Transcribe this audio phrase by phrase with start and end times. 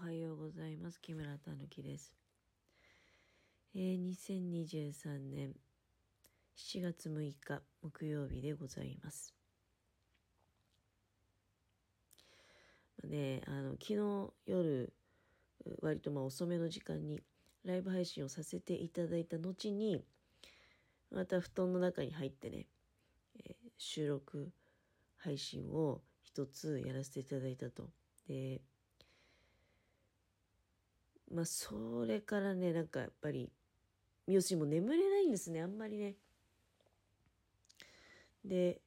[0.00, 1.00] はようございます。
[1.00, 2.14] 木村たぬきです、
[3.74, 5.56] えー、2023年
[6.56, 9.34] 7月6日木曜日でございます。
[13.02, 14.92] ねあの昨日夜
[15.82, 17.20] 割とまあ遅めの時間に
[17.64, 20.04] ライブ配信をさせていただいた後に
[21.10, 22.66] また布団の中に入ってね、
[23.44, 24.52] えー、収録
[25.16, 27.90] 配信を一つやらせていただいたと。
[28.28, 28.60] で、
[31.30, 33.50] まあそれからね、なんかやっぱり、
[34.26, 36.16] 要するにもう眠れないんですね、あんまりね。
[38.44, 38.80] で、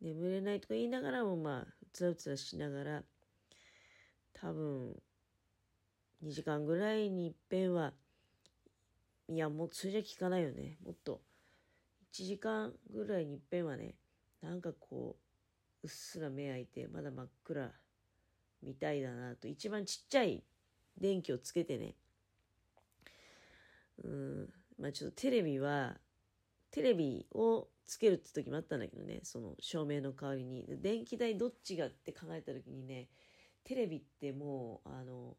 [0.00, 3.02] 眠れないとか言いながらもまあ、うつらうつらしながら、
[4.34, 5.00] 多分、
[6.22, 7.92] 2時間ぐらいにいっぺんは、
[9.28, 10.76] いや、もうそれじゃ効かないよね。
[10.84, 11.20] もっと、
[12.12, 13.94] 1時間ぐらいにいっぺんはね、
[14.42, 15.16] なんかこ
[15.82, 17.72] う、うっすら目開いて、まだ真っ暗
[18.62, 20.44] みたいだなと、一番ちっちゃい
[20.98, 21.94] 電気をつけてね、
[24.04, 25.96] うん、まあちょっとテレビは、
[26.70, 30.66] テレビをつけるって時もあったんだけどね、その照明の代わりに。
[30.80, 33.08] 電気代どっちがって考えた時にね、
[33.64, 35.36] テレビってもう、あの、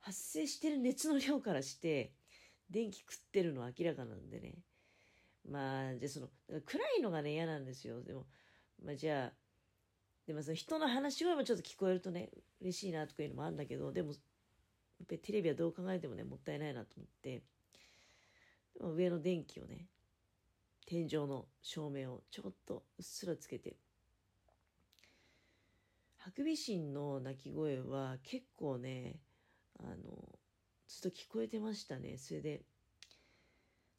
[0.00, 2.12] 発生してる熱の量からして、
[2.70, 4.54] 電気食ってるのは明らかなんでね。
[5.48, 6.28] まあ、じゃあその、
[6.64, 8.02] 暗いのがね、嫌なんですよ。
[8.02, 8.26] でも、
[8.84, 9.32] まあじゃあ、
[10.26, 14.12] でもその人の話し声もちょっと聞こえるとね、嬉しいなとかいうのもあるんだけど、でも、
[14.98, 17.42] やっぱりテレビはどう考えてもね、もったいないなと思って、
[18.80, 19.86] 上の電気をね、
[20.86, 23.76] 天井の照明をちょっとうっすらつけて、
[26.16, 29.20] ハクビシンの鳴き声は結構ね、
[29.78, 29.96] あの、
[30.88, 32.16] ずっと聞こえてましたね。
[32.18, 32.62] それで、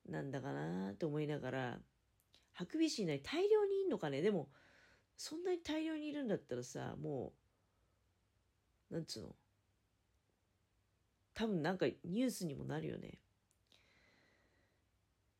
[0.09, 1.79] なんだかなと思いながら、
[2.53, 4.21] ハクビシンなり大量にいんのかね？
[4.21, 4.49] でも、
[5.15, 7.33] そんなに大量にいるんだったらさ、も
[8.91, 9.35] う、なんつうの？
[11.37, 13.19] 多分なんかニュースにもなるよね。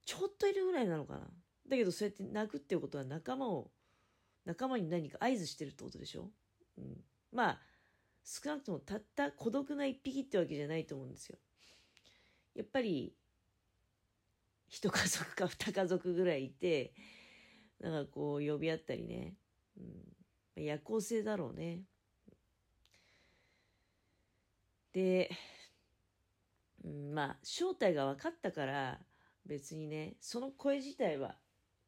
[0.06, 1.22] ちょっといるぐらいなのかな
[1.68, 3.72] だけどそうやって泣くっていうことは仲間を、
[4.46, 6.30] 仲間に何か合図してるってことでしょ？
[6.78, 7.03] うん。
[7.31, 7.62] まあ、
[8.24, 11.40] 少なくともたった孤独な一匹ってわけじゃないと思うんですよ。
[12.53, 13.16] やっぱり、
[14.69, 16.94] 一家族か 二家族ぐらいいて、
[17.79, 19.35] なんかこう呼び合ったりね。
[20.56, 21.81] うん、夜行性だろうね。
[24.94, 25.31] で、
[26.84, 29.00] うん、まあ、正体が分かったから、
[29.46, 31.36] 別にね、その声自体は、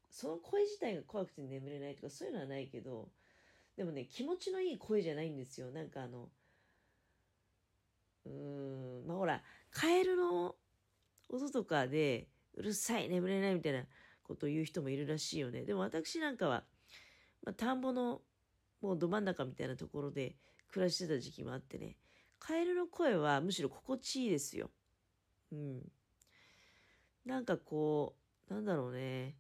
[0.10, 3.10] その声自体が怖くて眠れないとかそういうのはないけど、
[3.78, 5.72] でもね、気持ちのいい声じゃないんですよ。
[5.72, 6.30] なんかあの、
[8.26, 10.56] うーん、まあほら、カエルの
[11.30, 13.86] 音とかで、うるさい、眠れないみたいな
[14.24, 15.64] ことを言う人もいるらしいよね。
[15.66, 16.66] でも私なんかは、
[17.44, 18.22] まあ、田んぼの
[18.82, 20.38] もうど真ん中みたいなところで
[20.70, 21.98] 暮らしてた時期もあってね、
[22.40, 24.72] カエルの声はむしろ心地いいですよ。
[25.52, 25.92] うん。
[27.26, 28.16] なんかこ
[28.50, 29.36] う、なんだろうね。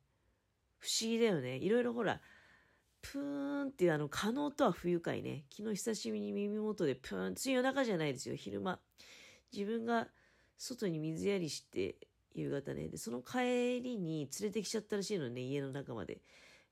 [0.79, 1.57] 不思議だよね。
[1.57, 2.21] いろいろほら、
[3.01, 5.45] プーンっていうあの、可能とは不愉快ね。
[5.55, 8.79] 昨日久しぶりに耳元でプーン、つい夜中じゃないですよ、昼間。
[9.51, 10.07] 自分が
[10.57, 11.95] 外に水やりして
[12.33, 12.87] 夕方ね。
[12.89, 16.21] で、その帰りに連れてきちゃったらしいのね、家の中まで。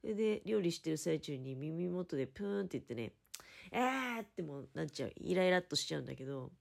[0.02, 3.14] それで、料理してる最中に耳元でプーンって言ってね、
[3.72, 5.12] えーってもうなっちゃう。
[5.16, 6.52] イライラっとしちゃうんだけど、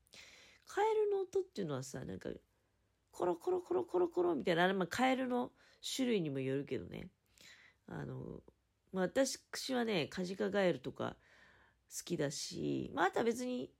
[0.67, 2.31] カエルの音っていうのはさ、なんか、
[3.17, 5.51] コロコロコロコロコロみたいな、あれ、まあ、カエルの
[5.97, 7.09] 種類にもよるけどね。
[7.87, 8.43] あの、
[8.93, 11.17] まあ、私はね、カジカガエルとか
[11.91, 13.73] 好きだし、まあ、あとは別に、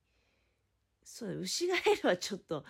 [1.05, 2.65] そう、ウシガエルはちょっと、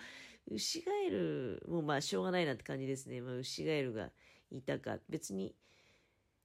[0.49, 3.21] ウシガエルもまあしょうがないなって感じですね。
[3.21, 4.09] まあ、ウシガエルが
[4.51, 5.55] いたか、別に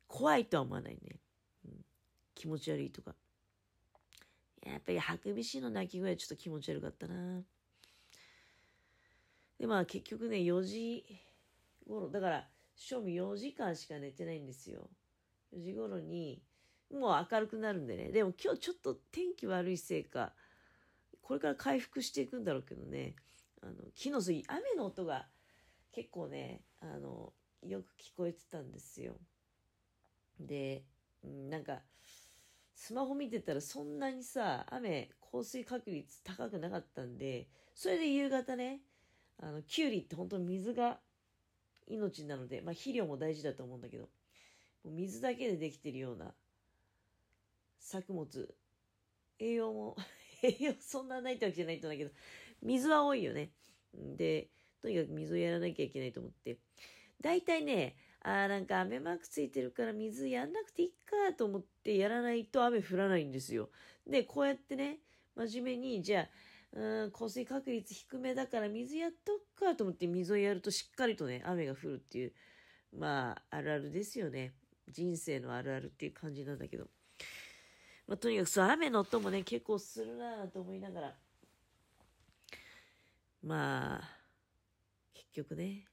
[0.07, 1.19] 怖いとは思わないね。
[1.65, 1.85] うん、
[2.37, 3.17] 気持ち悪いとか。
[4.65, 7.43] やっぱりハクビシンの鳴き声はちょっと気持ち悪かったな。
[9.63, 11.05] で、まあ結局ね、4時
[11.87, 14.91] 頃、だから、正味4時間しか寝てないんですよ。
[15.55, 16.43] 4時頃に、
[16.93, 18.11] もう明るくなるんでね。
[18.11, 20.33] でも今日ちょっと天気悪いせいか、
[21.23, 23.15] これから回復していくんだろうけどね。
[23.63, 25.29] あの、木の杉、雨の音が
[25.93, 27.33] 結構ね、あの、
[27.63, 29.15] よく聞こえてたんですよ。
[30.41, 30.83] で、
[31.23, 31.83] うん、なんか、
[32.75, 38.81] スマホ見てたらそんなにさ、雨、降水確率高くなかったんで、それで夕方ね、
[39.39, 40.99] あの、キュウリって本当に水が
[41.89, 44.09] 命なので、まあ肥料も大事だと思うんだけど、
[44.85, 46.33] 水だけでできてるような
[47.79, 48.55] 作物、
[49.39, 49.97] 栄養も
[50.43, 52.17] 栄養そんなないってわけじゃないと思うんだけど、
[52.63, 53.51] 水は多いよね。
[53.95, 54.49] で、
[54.81, 56.59] とにかく水をやらなきゃいけないと思って。
[57.21, 63.71] 大体ね、あなんか雨マークついてるから水やんなくていいかと思ってやらないと雨降らないんですよ。
[64.07, 65.01] で、こうやってね、
[65.35, 66.29] 真面目に、じゃあ、
[66.75, 72.33] うん、降水確率低めだから水やっとくかと思って水をやるとしっかりとね、雨が降るっていう、
[72.99, 74.55] まあ、あるあるですよね。
[74.89, 76.89] 人生のあるあるっていう感じなんだけど。
[78.07, 81.15] まあ、とにかくそう、雨の音もね、結構するなぁと思いながら。
[83.43, 84.19] まあ、
[85.15, 85.87] 結局ね、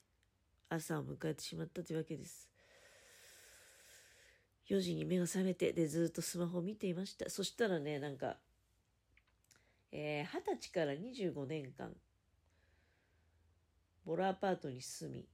[0.69, 2.49] 朝を迎えてしまったというわけです。
[4.69, 7.29] 4時に目が覚めて、で、ずっとスマホを見ていました。
[7.29, 8.37] そしたらね、なんか、
[9.91, 11.95] えー、20歳から25年間、
[14.05, 15.27] ボロアパートに住み、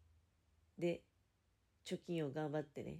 [0.77, 1.03] で、
[1.85, 2.99] 貯金を頑張ってね、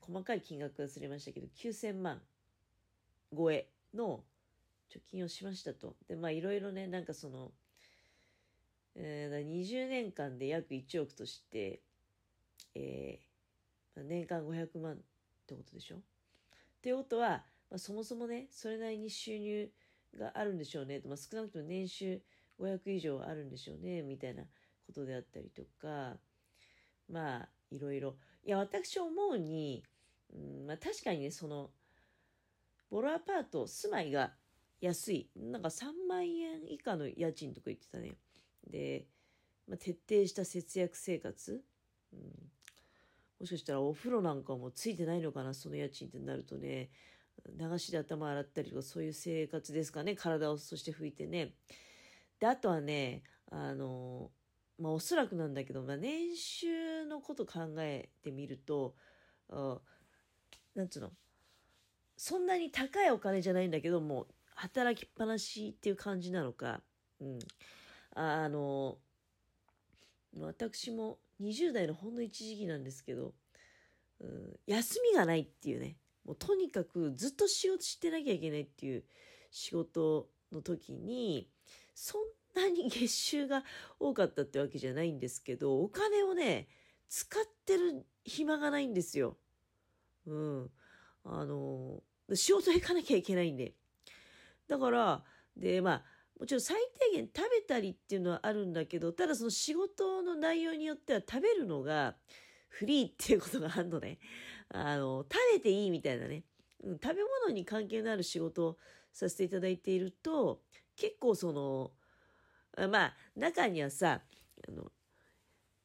[0.00, 2.22] 細かい金額忘れましたけど、9000万
[3.34, 4.24] 超えの
[4.90, 5.96] 貯金をしましたと。
[6.08, 7.52] で、まあいろいろね、なんかその、
[8.94, 11.82] えー、20年間で約1億として、
[12.74, 14.96] えー、年間500万っ
[15.46, 15.96] てことでしょ？
[15.96, 16.00] っ
[16.80, 19.70] てことは、まあ、そもそもね、それなりに収入
[20.16, 21.00] があるんでしょうね。
[21.04, 22.20] まあ、少なくとも年収
[22.60, 24.02] 500以上あるんでしょうね。
[24.02, 24.44] みたいな
[24.86, 26.16] ことであったりとか、
[27.10, 28.16] まあ、いろいろ。
[28.44, 29.84] いや、私思うに、
[30.32, 31.70] うん、まあ確かにね、その、
[32.90, 34.32] ボロアパート、住まいが
[34.80, 35.30] 安い。
[35.36, 38.16] なんか3万円以下の家賃とか言ってたね。
[38.70, 39.06] で、
[39.68, 41.62] まあ、徹底した節約生活、
[42.12, 42.20] うん、
[43.40, 46.90] もしかしたらお風呂なんかもついてないのかなその家賃ってなるとね
[47.58, 50.14] 流しで頭洗ったりとかそういう生活ですかね。
[50.14, 51.54] 体をそして拭いてね。
[52.40, 54.30] であとはねあの
[54.78, 58.94] まあおそらくなんだけど、まあ、年収のこと考えてみると
[59.50, 59.78] あ
[60.74, 61.12] なんつうの。
[62.16, 64.26] そんなに高いお金じゃないんだけども
[64.58, 66.80] 働きっぱなしっていう感じなのか、
[67.20, 67.38] うん、
[68.14, 68.98] あの、
[70.40, 73.34] 私も20代のほんの一時期なんですけど、
[74.20, 75.96] うん、休みがないっていうね、
[76.28, 79.04] もうとにかくずっと仕事してなきゃいけないっていう
[79.50, 81.48] 仕事の時に、
[81.94, 82.22] そん
[82.54, 83.64] なに月収が
[83.98, 86.68] 多かったってわけじゃないんですけど、お金をね、
[87.08, 89.38] 使ってる暇がないんですよ。
[90.26, 90.70] うん。
[91.24, 92.02] あの、
[92.34, 93.72] 仕事行かなきゃいけないんで。
[94.68, 95.24] だから、
[95.56, 96.04] で、まあ、
[96.38, 96.76] もちろん最
[97.10, 102.16] 低限食べたりっていうのはあるんだけど、ただその仕事の内容によっては食べるのが
[102.68, 104.18] フリーっていうことがあるのね。
[104.70, 106.44] あの、食べていいみたいなね。
[106.82, 108.78] 食べ物に関係のある仕事を
[109.12, 110.60] させていただいていると、
[110.96, 111.92] 結構その、
[112.88, 114.22] まあ、中にはさ、
[114.68, 114.92] あの、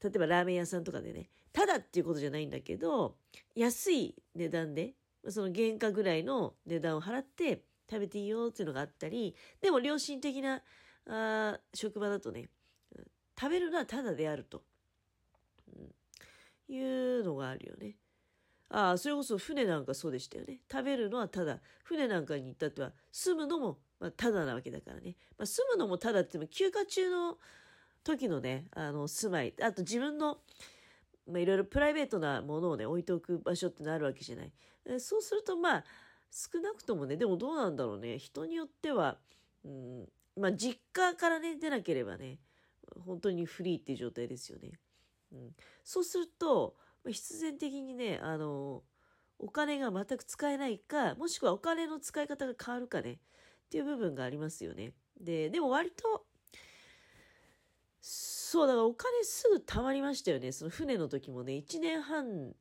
[0.03, 3.15] 例えばラーメン屋さんとかでね、ただっていうことじゃないんだけど、
[3.55, 4.93] 安い値段で、
[5.29, 10.61] その原価ぐらいの値段を払って食べていいよっていうのがあったり、でも良心的な
[11.07, 12.49] あ職場だとね、
[13.39, 14.63] 食べるのはただであると、
[15.75, 16.79] うん、い
[17.19, 17.95] うのがあるよね。
[18.75, 20.59] ああ、それこそ船なんかそうでしたよね。
[20.69, 21.59] 食べるのはただ。
[21.83, 25.15] 船なんかに行ったっては、住むのも、まあ、ただなわけだからね。
[25.37, 27.37] まあ、住むのもただっても、休暇中の
[28.03, 30.39] 時のね、あの、住まい、あと自分の、
[31.27, 34.51] まあ、いろいろプライベートなものをね、置いておく場所ってのあるわけじゃない。
[34.99, 35.83] そうすると、まあ、
[36.31, 38.17] 少なくともね、でもどうなんだろうね。
[38.17, 39.19] 人によっては、
[39.63, 42.39] うん、まあ実家からね、出なければね、
[43.05, 44.71] 本当にフリーっていう状態ですよね。
[45.31, 46.75] うん、そうすると、
[47.11, 48.83] 必然的にね、あの、
[49.39, 53.17] お金が全く使えないか、もしくはお金の使い方が変わるかね、っ
[53.69, 54.93] ていう部分がありますよね。
[55.19, 56.25] で、でも割と、
[58.01, 60.51] そう、だからお金すぐ貯まりましたよね。
[60.51, 62.53] その船の時もね、1年半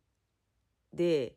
[0.92, 1.36] で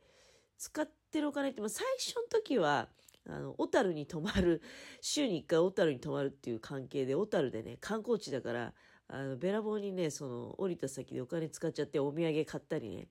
[0.57, 2.89] 使ってるお金って、まあ、最初の時は、
[3.27, 4.61] あの、小樽に泊まる、
[5.01, 8.73] 週に1回小樽に泊まるっていう関係で、小樽でね、観光地だから、
[9.07, 13.07] あの、べらぼうにね、その、降りた先でお金使っちゃってお土産買ったりね、っ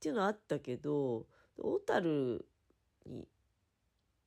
[0.00, 1.26] ていうのはあったけど、
[1.58, 2.46] 小樽
[3.06, 3.28] に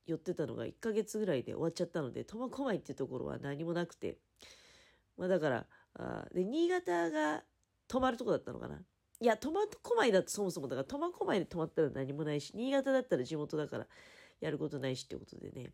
[0.06, 4.18] 寄ってたのが1ヶ月ぐらいで終わっちゃったので、苫小牧っていうところは何もなくて、
[5.16, 7.42] まあだから、あで、新潟が
[7.88, 8.80] 泊まるとこだったのかな。
[9.20, 13.86] いや、苫小牧だとそもそもだから苫小牧で泊まったら何もないし、新潟だったら地元だから
[14.40, 15.72] やることないしってことでね、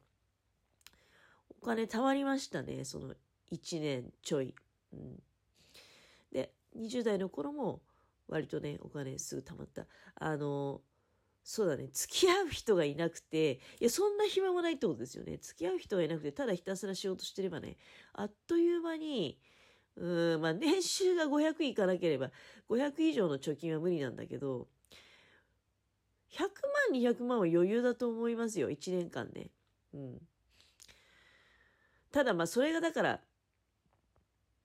[1.61, 3.15] お金貯まりましたね、その
[3.51, 4.55] 1年ちょい。
[4.93, 5.23] うん、
[6.33, 7.81] で、20代の頃も
[8.29, 9.87] 割とね、お金すぐ貯まった。
[10.15, 10.83] あの、
[11.43, 15.39] そうだね、付き合う人がいなくて、いや、そんな暇もないってことですよね。
[15.39, 17.77] 付き合う人がいなくて、ただひたすら仕事してればね、
[18.13, 19.39] あっという間に、
[19.97, 22.31] うん、まあ年収が500いかなければ、
[22.69, 24.69] 500以上の貯金は無理なんだけど、
[26.31, 29.51] 100万、200万は余裕だと思いますよ、1年間ね。
[29.93, 30.21] うん。
[32.13, 33.21] ただまあそれがだから、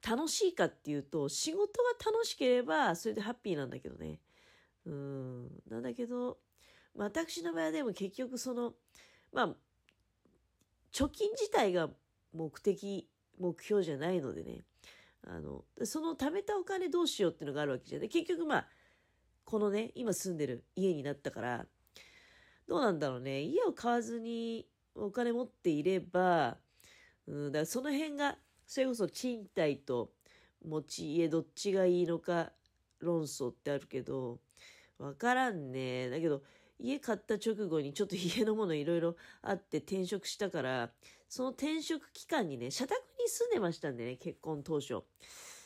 [0.07, 4.19] 楽しいかっていうと、仕事が楽しければ、それでハッピーなんだけどね。
[4.85, 5.47] うん。
[5.67, 6.37] なんだけど、
[6.95, 8.73] 私の場合でも結局その、
[9.33, 9.55] まあ、
[10.93, 11.89] 貯金自体が
[12.33, 13.09] 目的、
[13.39, 14.61] 目標じゃないのでね。
[15.27, 18.09] あの、その貯めたお金どうしようっていうのがあるわけじゃない。
[18.09, 18.67] 結局まあ、
[19.43, 21.65] このね、今住んでる家になったから、
[22.67, 23.41] どうなんだろうね。
[23.41, 26.57] 家を買わずにお金持っていれば、
[27.27, 30.11] うん、だからその辺が、それこそ賃貸と
[30.63, 32.51] 持ち家どっちがいいのか
[32.99, 34.39] 論争ってあるけど、
[34.97, 36.09] わからんね。
[36.09, 36.41] だけど、
[36.79, 40.91] 家買った直後にちょっと家のものいろいろあって転職したから、
[41.29, 45.03] その転職期間にね、社宅に住んでましたんでね、結婚当初。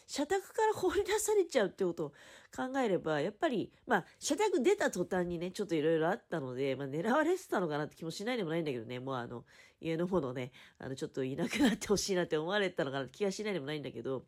[0.10, 2.10] 社宅から放り出されちゃうってことを
[2.56, 9.46] 考えれば、やっぱり、まあ、社宅出た途端にね、ちょっといろいろあったので、まあ、狙われてたのかなって気もしないでもないんだけどね、もうあの、
[9.80, 14.24] 家のものね、あの、ちょっといなくなってほしいなって思われたのかなって気がしないでもないんだけど、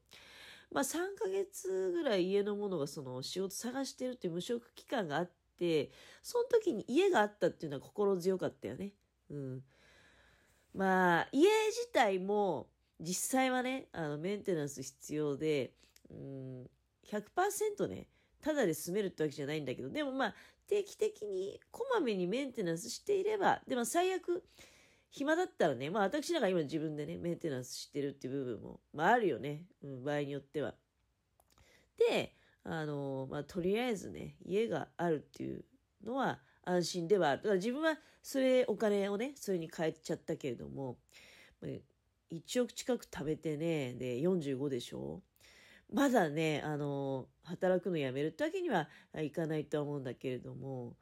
[0.72, 5.90] まあ、3ヶ月ぐらい家のものがその仕事探してるっていう無職期間があって、
[6.22, 8.92] その時に家があったっていうのは心強かったよね。
[9.32, 9.64] うん。
[10.76, 12.68] まあ、家自体も、
[13.02, 15.74] 実際はね、あの、メンテナンス必要で、
[16.10, 16.70] うん、
[17.10, 18.08] 100%ね、
[18.42, 20.36] ただで住めるってわけじゃないんだけど、でもまあ、
[20.68, 24.44] 定期的にこまめにメンテナンスしていれば、でも最悪、
[25.10, 29.66] 暇だったらね、まあ私なんか今自分でね、メンテナンスしてるっていう部分も、まああるよね。
[29.84, 30.74] うん、場合によっては。
[31.98, 35.66] で、あの、まあとりあえずね、家があるっていう
[36.06, 37.42] のは安心ではある。
[37.42, 40.98] だから自分はそれ、お金をね、それに変えちゃったけれども、
[42.32, 45.22] 1億近く貯めてね、で、45でしょ？
[45.92, 50.96] まだね、あの、働くのやめるってわけにはいかないとは思うんだけれども、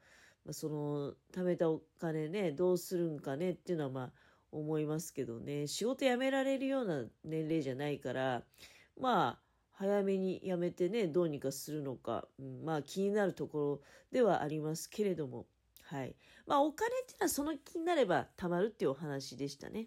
[0.50, 4.12] その、貯めたお金ね、どうするんかねっていうのはまあ、
[4.50, 8.42] 思いますけどね、仕事辞められるような年齢じゃないから、
[9.00, 13.80] まあ、早めに辞めてね、どうにかするのか、うん、まあ気になるところ
[14.12, 15.46] ではありますけれども、
[15.84, 16.14] はい。
[16.46, 19.86] まあお金っていうのはその気になれば貯まるっていうお話でしたね。